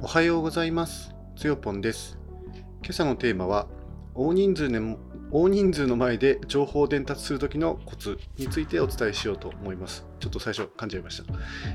[0.00, 1.12] おはようございます。
[1.34, 2.20] つよぽんです。
[2.84, 3.66] 今朝のテーマは、
[4.14, 4.96] 大人数の
[5.32, 10.06] 大人数の前で情報を伝達するときのコツについてお伝えしようと思います。
[10.20, 11.34] ちょっと最初噛んじゃいました。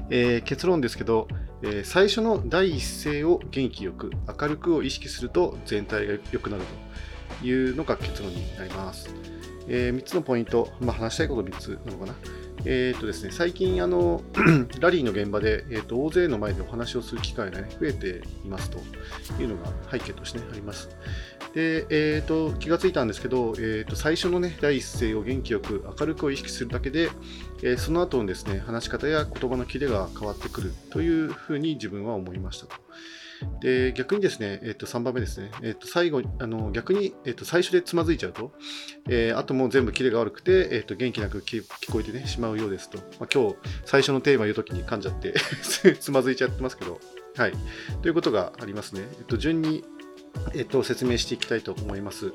[0.10, 1.28] えー結論ですけど、
[1.64, 4.10] えー最初の第一声を元気よく、
[4.40, 6.64] 明るくを意識すると全体が良くなる
[7.42, 9.14] というのが結論になります。
[9.68, 12.16] え3つのポイント、まあ、話したいこと3つなのかな。
[12.66, 14.22] えーとですね、最近あの、
[14.80, 18.80] ラリーの現場で、えーと大勢の前でお話をする機会が、ね、増えていますと
[19.42, 20.90] いうのが背景として、ね、あります。
[21.54, 27.10] で、えーと、気がついたんですけど、えーと、最初の、ね、第一声を元気よく明るくを意識するだけで、
[27.62, 32.76] えーその後のですね、話し方や言葉のキレが変わってくるというふうに自分は思いましたと。
[33.62, 38.52] で逆にですね、えー、と3番目ですね、えー、と最後あの逆に、えー、と最初でつまずいちゃうと、
[39.10, 45.34] えーあともう全部キレが悪くて、えー、と元気なく聞こえて、ね、しまうようですと、まあ、今日最初のテーマ言うときに噛んじゃって
[46.00, 47.00] つまずいちゃってますけど、
[47.36, 47.54] はい、
[48.02, 49.02] ということがありますね。
[49.20, 49.84] えっと、順に
[50.54, 52.34] えっと、説明していきたいと思います。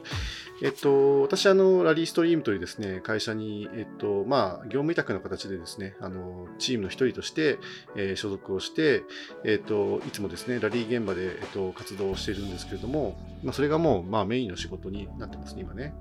[0.63, 7.59] えっと、私、あの、ラリーストリームというですね、会社に、えっと、まあ、業務委託の形でですね、あの、チームの一人として、
[7.97, 9.05] えー所属をして、
[9.45, 15.95] えっと、いつもですね、ラリー現場で、えっと、活動をしているんですけれども、まあ、それがもう、まあ、メインの仕事になってますね、今ね。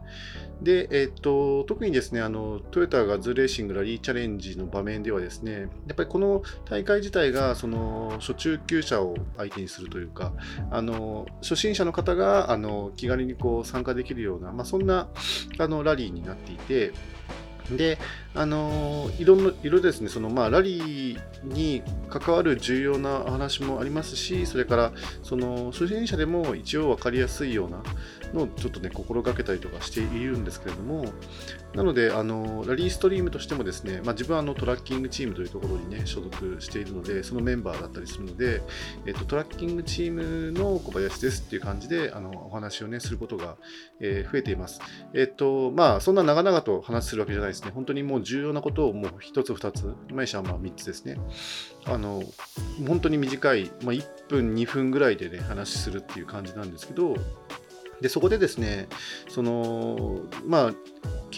[0.61, 10.33] で、えっと、特にですね、あの、トヨタがズレーシングラリーチャレンジの場面ではですね、やっぱりこの大会自体が、その、初中級者を相手にするというか、
[10.71, 15.07] あの初心者の方があの気軽にこう参加できるような、まあ、そんな
[15.57, 16.93] あのラリーになっていて、
[17.75, 17.97] で、
[18.33, 24.91] あのいろんないろいろですね、そのまあラリーに関わる重要な話もありますし、それから
[25.23, 27.83] その初心者でも一応分かりやすいような
[28.33, 31.05] のちょっとね、心がけたりとかしているんですけれども、
[31.73, 38.61] なので、あのラリーストリームとしてもですね、まあ、自分はあのトラッキングチームというところにね、所属しているので、そのメンバーだったりするので、
[39.05, 43.57] えっと、トラッキングチームの小林ですっていう感じであのお話をねすることが、
[43.99, 44.81] えー増えています。
[45.13, 47.71] えっとまあそんな長々と話するわけじゃないですね。
[47.73, 51.17] 本当にもう重要なことをもう一つ二つ、ないしはまあ三つですね。
[51.85, 52.23] あの
[52.85, 57.15] 本当に短い、まあ、1分2分ぐらいでね話するっていう感じなんですけど、
[58.01, 58.87] でそこでですね、
[59.27, 60.73] そのまあ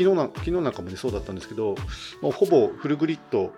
[0.03, 1.75] 日な昨日なんかもねそうだったんですけど、
[2.21, 3.53] もうほぼフルグリッド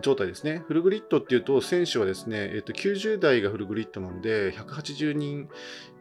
[0.00, 0.62] 状態ですね。
[0.66, 5.48] フルグリッドっていうと、選手はですね、えっと90代がフルグリッドなので、180人、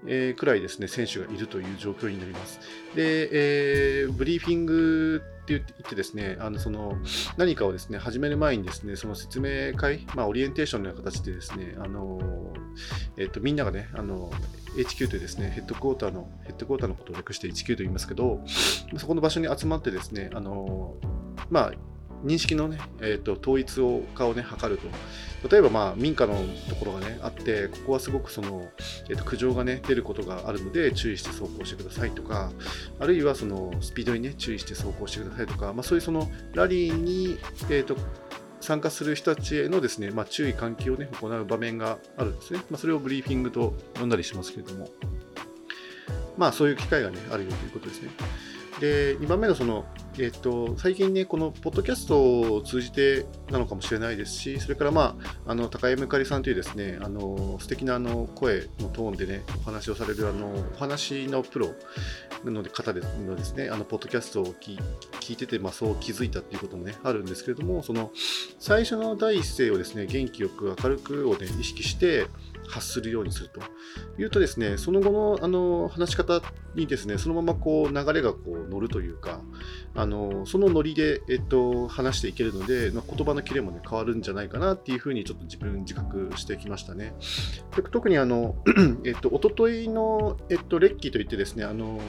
[0.07, 2.59] えーくらいですね、選手がいるという状況になります。
[2.95, 6.97] で、えーブリーフィングって言ってですね、あのその
[7.37, 12.53] 何かをですね、始める前にですね、その説明会、まあ、オリエンテーションのような形でですね、あの
[13.17, 14.31] えっとみんながね、あの
[14.75, 18.41] HQ というですね、ヘッドクォーターの、ヘッドクォーターのことを略して HQ と言いますけど、
[18.97, 20.95] そこの場所に集まってですね、あの
[21.49, 21.73] まあ、
[22.23, 24.87] 認識のね、えー、と統一を化をね、図ると。
[25.49, 26.33] 例えば、まあ、民家の
[26.69, 28.67] ところがね、あって、ここはすごくその、
[29.09, 32.51] えーと苦情がね、出ることがあるので、注意して走行してくださいとか、
[32.99, 37.37] あるいはそのスピードにね、注意して走行してくださいとか、まあ、そういうそのラリーに、
[37.69, 37.95] えーと
[38.61, 42.61] 参加する人たちへのですね、まあ、注意喚起をね、行う場面があるんですね。
[42.71, 44.89] まあ、それをブリーフィングと呼んだりしますけれども、
[46.35, 48.09] まあ、そういう機会がね、あるよということですね。
[48.79, 49.85] で、2番目のその、
[50.19, 55.15] えっと、最近ね、このポッドキャストを通じてなのかもしれないですし、それから、ま
[55.45, 61.69] あ、あの高山ゆかりさんというですね、あの素敵なあの声のトーンでね、お話をされるあのお話のプロ
[62.51, 64.79] の方でのですね、あのポッドキャストを聞い
[65.19, 68.11] 聞いてて、まあ、そう気づいたっていうこともね、あるんですけれども、その
[68.59, 72.27] 最初の第一声をですね、元気よく明るくをね、意識して
[72.67, 73.61] 発するようにすると
[74.21, 76.41] いうとですね、その後のあの話し方
[76.75, 79.41] にですね、そのままこう流れがこう乗るというか、
[79.93, 87.13] あのそのノリで、えっと、話していけるので、まあ言葉のキレもね、変わるんじゃないかなっていうふうにちょっと自分自覚してきましたね。
[87.75, 88.55] で特にあの、
[89.05, 91.99] えっと、一昨日の、えっと、レッキーといってですね、あの、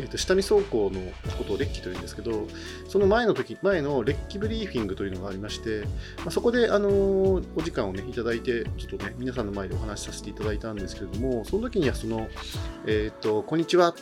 [0.00, 1.00] えっと、下見走行の
[1.36, 2.46] ことをレッキというんですけど、
[2.88, 5.82] その前の時、前のレッキブリーフィングというのがありまして、
[6.18, 12.28] まあ、そこで、あのお時間をね、いただいて、ちょっとね、皆さんの前でお話しさせていただいたんですけれども、その時にはその、
[12.86, 13.94] えっと、こんにちは。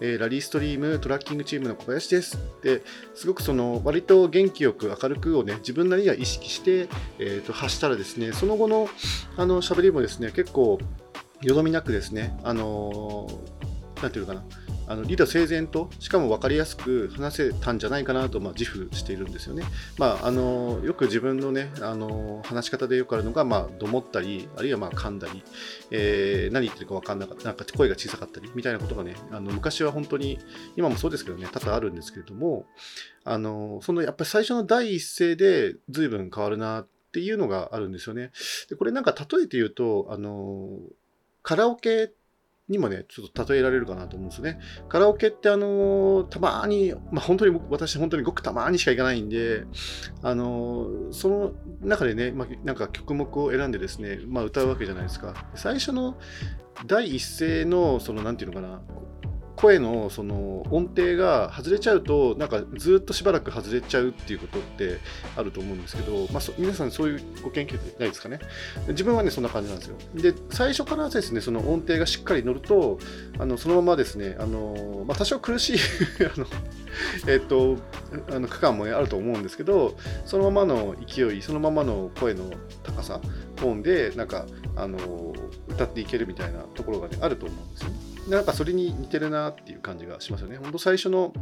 [0.00, 2.36] えーラリーストリームトラッキングチームの小林です。
[2.62, 2.82] で
[3.14, 6.88] すごくその割と元気よく明るくをね自分なりには意識して、
[7.20, 8.88] えーと発したらですねその後の
[9.36, 10.80] あの喋りもですね結構
[11.40, 14.42] よどみなくですねあのーなんていうかな
[14.92, 19.64] あの理路整然としかも分かりやすく話せたんじゃないかなと、まあ、自負しているんですよね。
[19.98, 25.42] まあ、あのよく自分のねあの話し方でよくあるのが、まあ、どもったりあるいはまあ噛んだり、
[25.90, 30.38] えー何言ってるか分かんなかったなんか声が小さかったりみたいなことがねあの昔は本当に
[30.76, 32.66] 今もそうですけどね多々あるんですけれども
[33.24, 38.30] あのそのやっぱり最初の第一声で随分変わるなっっていうのがあるんですよね。
[38.70, 40.78] でこれなんか例えて言うと、あの
[41.42, 42.10] カラオケ
[42.68, 44.58] にもね、ちょっと例えられるかなと思うんですね。
[44.88, 49.64] カラオケってあのたまに、まあ本当に私本当にごくたまにしか行かないんで、
[50.22, 55.48] あのその中でね、まあ、なんか曲目を選んでですね、まあ歌うわけじゃないですか。
[55.54, 56.18] 最初の
[56.86, 58.80] 第一声の、その、なんていうのかな、
[59.56, 64.98] 声のその音程が外れちゃうとなんかずっとしばらく外れちゃうっていうことって
[65.36, 68.40] あると思うんですけど、まあ、皆さんそういうご研究ってないですかね。
[68.88, 69.96] 自分はねそんな感じなんですよ。
[70.14, 72.98] で最初からですねその音程がしっかり乗ると
[73.38, 75.78] あのそのままですねあの、まあ、多少苦しい
[76.34, 76.46] あの
[77.28, 77.76] えっと
[78.30, 82.50] あの区間も、ね、あると思うんですけどそのままの勢いそのままの声の
[82.82, 83.20] 高さ
[83.56, 84.98] トーンでなんかあの
[85.68, 90.56] 歌っていけるみたいなところが、ね、あると思うんですよねなんかそれに似てるなっていう感じがしますよね。
[90.56, 91.32] 本当最初の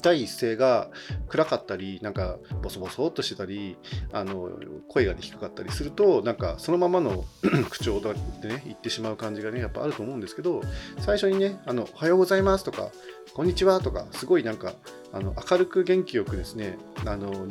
[0.00, 0.88] 第一声が
[1.28, 3.76] 暗かったり、なんかボソボソっとしてたり、
[4.12, 4.50] あの
[4.88, 7.24] 声が、ね、低かったりすると、なんかそのままの
[7.70, 8.14] 口調で
[8.48, 10.62] ね、言ってしまう感じがね、やっぱあると思うんですけど、
[10.98, 12.90] 最初にね、あのおはようございますとか、
[13.34, 14.74] こんにちはとか、すごいなんか
[15.12, 17.46] あの明るく元気よくですね、あの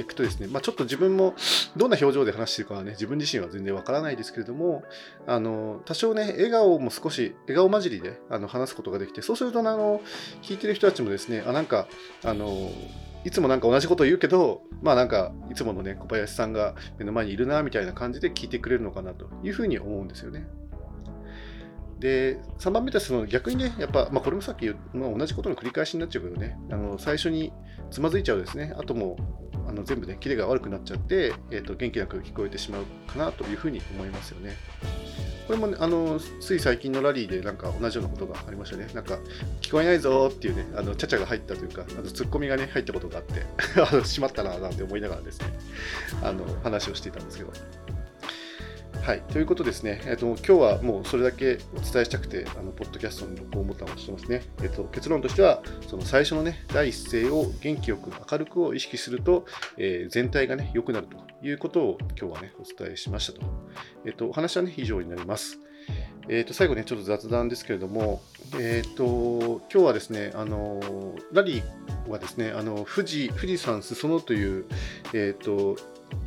[0.00, 1.34] いくとですね、まあ、ちょっと自分も
[1.76, 4.84] どんな表情で話してるかはね、自分自身は全然わからないですけれども、
[5.26, 10.00] あの、多少ね、笑顔も少し、笑顔混じりであの話すことができて、そうすると、あの、
[10.42, 11.86] 聞いてる人たちもですね、あ、なんか、
[12.24, 12.70] あの、
[13.24, 20.46] いつもなんか同じことを言うけど、まあなんか、いつものね、小林さんが目の前にいるな、みたいな感じで聞いてくれるのかなというふうに思うんですよね。
[21.98, 27.52] で、3番目としてその逆にね、やっぱ、まあ、これもさっき、まあ、同じことの繰り返しになっちゃうけどね、あの最初に
[27.90, 29.16] つまずいちゃうですね、あとも
[29.68, 34.56] あの全部ね、キレが悪くなっちゃって、えーと、元気なく聞こえてしまうかなというふうに思いますよね。
[35.46, 38.88] これも、ね、あのつい最近のラリーでなんか同じようなことがありましたね。
[38.94, 39.18] なんか
[39.60, 43.42] 聞こえないぞっていうね、あのちゃちゃが入ったというか、あのツッコミがね入ったことがあって、
[43.80, 45.46] あのしまったななんて思いながらですね、
[46.22, 47.52] あの話をしていたんですけど。
[49.06, 54.42] はい、ということですね、えっと、今日はもうそれだけお伝えしたくて、あのポッドキャストの録音ボタンを押してますね。
[54.60, 63.46] えっと、結論としては、その最初のね、第一声を元気よく明るくを意識すると、えー、全体がね、良くなるということを今日はね、お伝えしましたと。
[64.04, 65.60] えっと、お話はね、以上になります。
[66.28, 68.20] えー、と最後ね、ちょっと雑談ですけれども、
[68.58, 70.80] えー、と今日はですね、あの
[71.32, 74.64] ラリーはですね、あの富士富士山裾野という、
[75.12, 75.76] えーと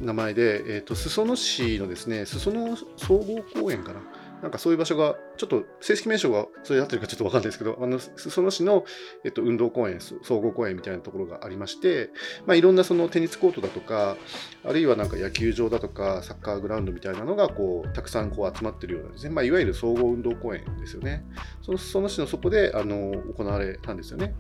[0.02, 4.02] 名前で、えーと、裾野市のですね、裾野総合公園かな。
[4.42, 8.86] なんかそういう場所が、ちょっと正式名称がそれで合ってるかちょっとわかんないですけど、あの裾野市の、
[9.26, 12.10] えっと、運動公園、総合公園みたいなところがありまして、
[12.46, 14.16] まあ、いろんなそのテニスコートだとか、
[14.64, 21.26] あるいはなんか野球場だとか、サッカーグラウンドみたいなのがこうたくさんこう集まってるようなですね、まあ、いわゆる総合運動公園ですよね。
[21.62, 24.36] その裾野市のそこであの行われたんですよね。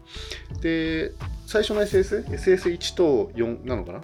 [0.61, 1.11] で、
[1.45, 4.01] 最初の SS、SS1 と4なのかな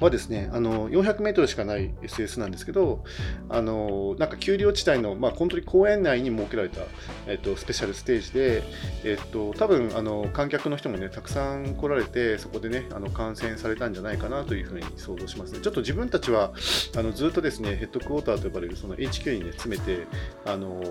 [0.00, 3.04] はですね、あの400メートルしかない SS なんですけど、
[3.48, 6.80] あのなんか丘陵地帯の、まあ、本当に公園内に設けられた、
[7.26, 8.62] えっと、スペシャルステージで、
[9.04, 15.60] えっと、多分あの観客の人もね、たくさん来られて、そこでね、あの観戦されたんじゃないかなというふうに想像しますね。
[15.60, 16.52] ちょっと自分たちは
[16.96, 20.06] あのずっとですね、ヘッドクォーターと呼ばれるその HQ にね、詰めて、
[20.44, 20.82] あの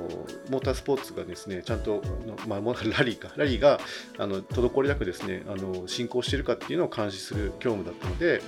[0.50, 2.02] モータースポーツがですね、ちゃんと、
[2.48, 3.80] まあ、ラリーか、ラリーが
[4.18, 8.42] あの滞りなくですね、あの進行しているかっていうのを監視する業務だったので、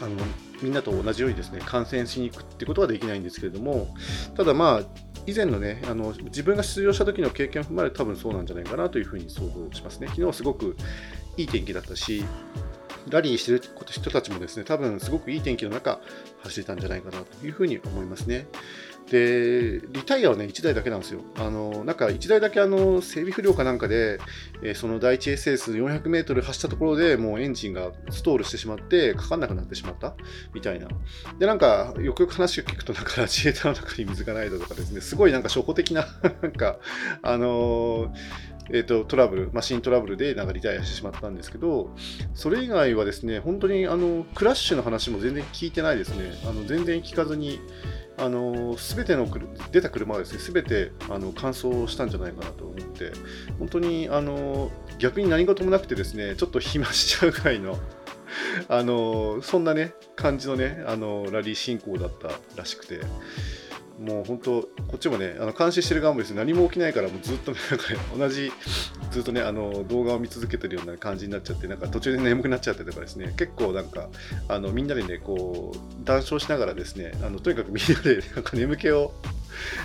[0.00, 0.16] あの
[0.62, 3.94] みんなと同じようにですね感染しに行くってことはできないんですけれども
[4.36, 4.82] ただまあ
[5.26, 10.76] 以前のねあの自分が出場した時の経験を踏まえると多分そうなんじゃないかなというふうに想像しますね昨日すごく
[11.36, 12.24] いい天気だったし
[13.08, 16.00] ラリーしてる人たちもですね多分すごくいい天気の中
[16.42, 18.46] 走れたんじゃないかなというふうに思いますね。
[19.10, 21.22] で、リタイアはね、1台だけなんですよ。
[21.36, 24.20] あの、なんか1台だけあの、整備不良かなんかで、
[24.62, 30.14] えー、その第 1ss400m 走ったところでもうエンジンがストールしてしまって、かかんなくなってしまった？
[30.54, 30.86] みたいな。
[31.40, 36.06] で、なんか、よくよく話を聞くと、なんか、自衛隊の中に水がないだとかですね、すごいなんか初歩的な
[36.42, 36.78] なんか、
[37.22, 41.90] あのーえーと、トラブル、マシントラブルでなんかリタイアしてしまったんですけど、
[42.34, 46.32] それ以外はですね、本当にあのクラッシュの話も全然聞いてないですね。
[46.44, 47.60] あの全然聞かずに、
[48.20, 49.26] あの全ての
[49.72, 53.12] 出た車はですね全てあの完走したんじゃないかなと思って
[53.58, 57.78] 本当にあの逆に何事もなくてですねちょっと暇しちゃうぐらいの
[58.68, 63.00] あのそんなね感じのねあのラリー進行だったらしくて
[64.00, 67.84] もう本当、こっちもね、あの監視してる側もですね、何も起きないから、もうずっと、ね、 なんか、
[68.16, 68.50] 同じ、
[69.10, 74.08] ずっとね、あの動画を見続けてるような感じになっちゃって、なんか途中で眠くなっちゃってとかですね、結構なんか、
[74.48, 79.12] あのみんなでね、こう、談笑しながらですね、あのとにかくみんなで なんか眠気を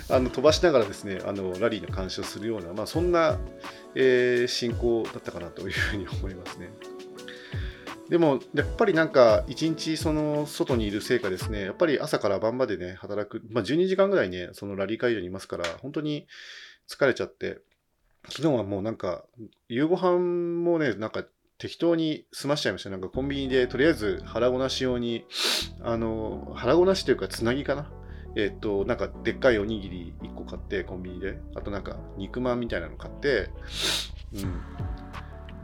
[0.08, 3.38] あの飛ばしながらですね、あのラリーの監視をするような、まあ、そんな、
[3.94, 6.70] えー、進行だったかなというふうに思いますね。
[8.08, 16.26] でも、やっぱりなんか、一日その外にいるせいかですね、やっぱり朝から晩までね、働く、まあ、12時間ぐらいね、そのラリー会場にいますから、本当に
[16.88, 17.58] 疲れちゃって、
[18.28, 19.24] 昨日はもうなんか、
[19.68, 20.18] 夕ご飯
[20.62, 21.24] もね、なんか
[21.58, 22.90] 適当に済ましちゃいました。
[22.90, 25.24] なんかコンビニでとりあえず腹ごなし用に、
[25.80, 27.90] あの、腹ごなしというかつなぎかな。
[28.36, 31.38] えっ、と、なんかでっかいおにぎり1個買って、コンビニで。
[31.54, 33.48] あとなんか肉まんみたいなの買って、
[34.34, 34.60] うん。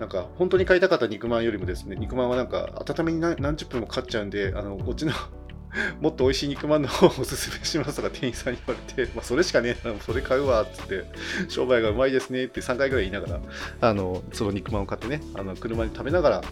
[0.02, 5.12] なんか本当に買いたかった肉まんよりもですね、肉まんはなんか温めに何十分もかっちゃうんで、あの、こっちの
[6.02, 11.04] もっと美味しい肉まんの方をおすすめしますとか店員さんに言われて、 まあ、それしかねえなそれ買うわっつって、
[11.48, 13.40] 商売がうまいですねって3回ぐらい言いながら、
[13.80, 16.42] あのその肉まんを買ってね、あの車に食べながら、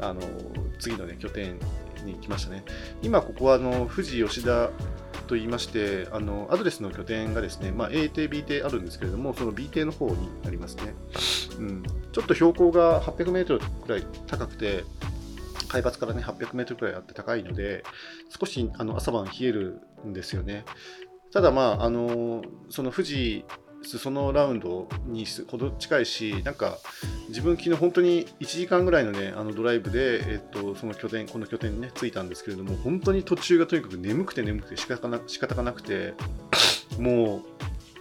[0.00, 0.20] あの
[0.78, 1.58] 次のね、拠点
[2.04, 2.62] に来ましたね。
[3.00, 4.68] 今、ここはあの富士吉田
[5.28, 10.94] と言いまして、あのアドレスの拠点がですね、まあ、A 艇、B 艇あるんですけれども、その B 艇の方になりますね。
[11.58, 11.82] うん、
[12.12, 14.84] ちょっと標高が800メートルくらい高くて、
[15.68, 17.84] 海抜からね、800メートルくらいあって高いので、
[18.40, 20.64] 少しあの朝晩冷えるんですよね。
[21.32, 23.44] ただまあ、あのその富士
[23.82, 26.78] 裾野ラウンドにほど近いし、なんか
[27.28, 36.14] 自分、昨日本当に1時間ぐらいのね、あのドライブで、えっと、その拠点、この拠点にね、着いたんですけれども、本当に途中がとにかく眠くて眠くて仕方な仕方がなくて、
[36.98, 37.58] もう、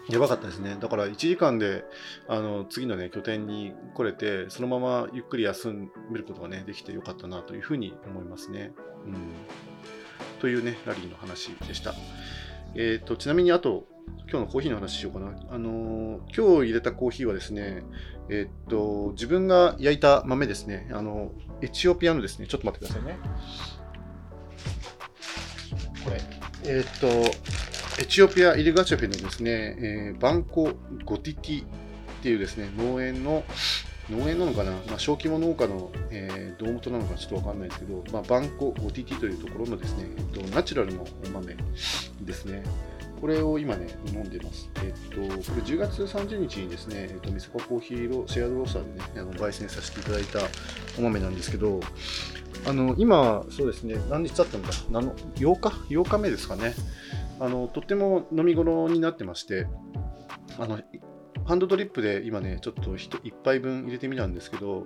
[0.09, 0.77] やばかったですね。
[0.79, 1.83] だから1時間で
[2.29, 5.89] あの次の、ね、拠点に来れて、そのままゆっくり休む
[6.23, 8.71] ことが、ね、できてよかったなというふうに思いますね。
[9.05, 9.15] うん、
[10.39, 11.93] というね、ラリーの話でした。
[12.75, 13.87] えーと、ちなみにあと、
[14.29, 15.31] 今日のコーヒーの話しようかな。
[15.49, 17.83] あのー、今日入れたコーヒーはですね、
[18.29, 20.89] えっ、と、自分が焼いた豆ですね。
[20.91, 21.31] あの、
[21.61, 23.17] エチオピアのですね、ちょっと待ってくださいね。
[26.03, 26.21] これ、
[26.65, 27.07] えっ、と、
[28.01, 30.71] エチオピア・イルガチャフェのですね、えー、バンコ・
[31.05, 31.67] ゴティティっ
[32.21, 33.43] ていうですね、農園の、
[34.09, 41.55] 農園なのかな、まあ、小規模農家の、えー、胴元なのかちょっとわかんないですけど、まあ、バンコ・ゴティティというところのですね、えっと、ナチュラルのお豆
[42.21, 42.63] ですね。
[43.19, 44.69] これを今ね、飲んでます。
[44.75, 45.31] えっと、これ
[45.63, 50.39] 10月30日にですね、えっと、ミソカコーヒーロシェアドロースターでね、あの焙煎させていただいた
[50.99, 51.79] お豆なんですけど、
[52.67, 56.75] あの、今、そうですね、何日経ったんだ ?8 日 ?8 日目ですかね。
[57.39, 59.67] あのとっても飲み頃になってまして
[60.57, 60.79] あの
[61.47, 64.85] ハンドドリップで今ねちょっと1杯分入れてみたんですけど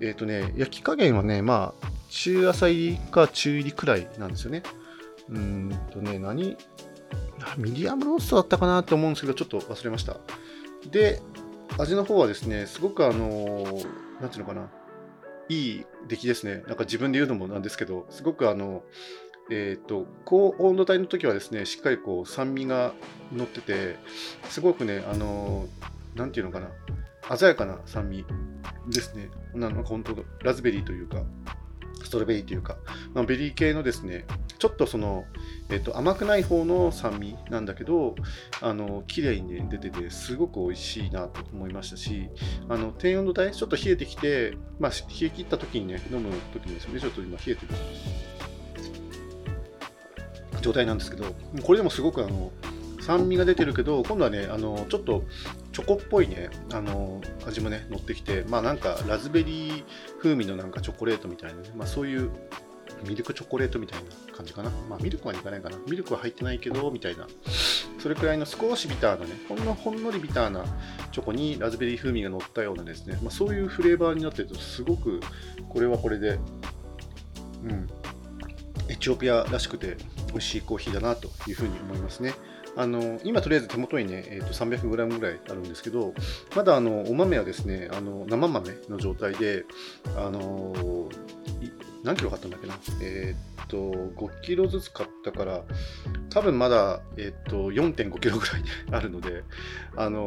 [0.00, 4.62] えっ、ー、とね焼き加減はねまあ中浅入りか中入りくらいなんですよね。
[5.28, 6.56] うんとね何
[7.56, 10.16] ミディアムローストだったかなと思うんですけどちょっと忘れました。
[10.90, 11.22] で
[11.78, 13.64] 味の方はですねすごくあの
[14.20, 14.68] 何ていうのかな
[15.48, 16.64] いい出来ですね。
[16.66, 18.82] なんか自分で言うのもなんですけどすごくあの
[19.50, 22.94] えーと、高温度帯の時はですねしっかりこう酸味が
[23.32, 23.96] 乗ってて
[24.48, 25.66] すごくねあの
[26.14, 26.66] 何て言うのか
[27.28, 28.24] な鮮やかな酸味
[28.88, 29.30] ですね。
[29.54, 31.22] なんか本当ラズベリーというか
[32.02, 32.76] ストロベリーというか、
[33.14, 34.26] まあ、ベリー系のですね
[34.58, 35.24] ちょっとその、
[35.70, 38.14] えーと、甘くない方の酸味なんだけど
[38.60, 42.28] あの綺麗に、ね、出ててすごく美味しいなと思いましたし
[42.68, 47.00] あの低温度帯ちょっと冷えてきて、まあ、冷え切った時にね飲む時にですね。
[47.00, 47.68] ちょっと今冷えてる。
[50.64, 51.26] 状態なんですけど、
[51.62, 52.50] これでもすごくあの
[53.02, 55.24] 酸味が出てるけど、今度はね、あのちょっと
[55.72, 59.84] チョコっぽいね、あの味もね、乗ってきて、まあなんかラズベリー
[60.22, 62.30] 風味のなんかチョコレートみたいなね、まあそういう
[63.06, 64.70] ミルクチョコレートみたいな感じかな。
[64.88, 65.76] まあミルクはいかないかな。
[65.86, 67.26] ミルクは入ってないけど、みたいな。
[67.98, 70.64] それくらいの少しビターなね、ほんのほんのりビターな
[71.12, 75.20] チョコにラズベリー風味が乗ったようなですね、まあ、そういうフレーバーになってると、すごく
[75.68, 76.38] これはこれで、
[77.64, 77.88] うん、
[78.88, 79.96] エチオピアらしくて
[80.34, 82.34] 美味しいコーヒーだなというふうに思いますね。
[82.76, 86.12] あの今とりあえず手元にね、えー、と 300g ぐらいあるんですけど、
[86.56, 89.64] まだあのお豆はですね、あの生豆の状態で、
[90.16, 91.08] あの
[92.02, 95.62] 何キロ買ったんだっけな、えっ、ー、と5キロずつ買ったから、
[96.30, 99.44] 多分まだ、えっ、ー、と4.5キロぐらいあるので、
[99.96, 100.20] あの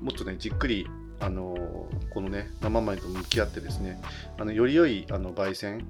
[0.00, 0.86] もっとね、じっくり
[1.20, 4.00] あのこのね生豆と向き合ってですね
[4.38, 5.86] あのより良いあの焙煎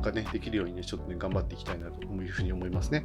[0.00, 3.04] がね、できるようにね、ちょっとね、頑張っていきたいなというふうに思いますね。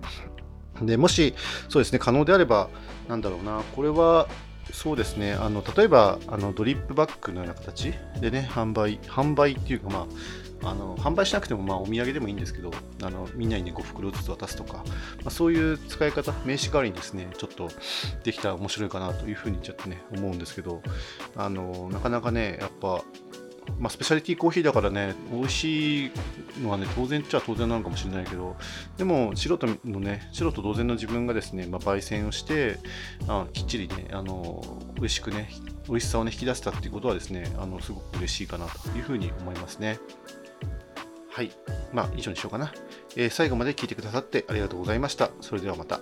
[0.82, 1.34] でもし、
[1.70, 2.70] そうですね、可能であれば、
[3.08, 4.28] なんだろうな、これは、
[4.74, 10.08] そうですね、あの例えばあのドリップバッグのような形でね、販売、販売っていうか、ま
[10.64, 12.72] あ、あの販売しなくてもまあお土産でもいいんですけど、
[13.04, 14.84] あのみんなにね、5袋ずつ渡すとか、ま
[15.28, 17.70] あ、そういう使い方、名刺代わりにですね、ちょっと
[18.24, 20.82] できたら面白いかなというふうにちょっとね、思うんですけど、
[21.36, 23.04] あのなかなかね、やっぱ、
[23.80, 26.12] まあ、スペシャリティコーヒーだからね、美味しい
[26.62, 28.56] のはね、当然っちゃ当然なのかもしれないけど、
[28.98, 32.78] でも、素人のね、素人同然の自分がですね、まあ、焙煎をして、
[33.28, 34.64] あきっちりね、あの、
[34.96, 35.50] 美味しくね、
[35.88, 40.00] 美味しさをね、引き出したっていうことはですね、あの、すごく嬉しいかなというふうに思いますね。
[41.30, 41.52] はい。
[41.92, 42.72] まあ、以上にしようかな。
[43.18, 45.32] えー最後まで聞いてくださってありがとうございました。
[45.42, 46.00] それではまた。